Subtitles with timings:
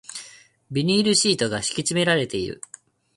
[0.71, 2.59] ビニールシートが敷き詰められている